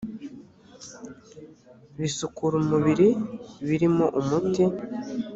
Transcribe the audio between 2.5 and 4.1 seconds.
umubiri birimo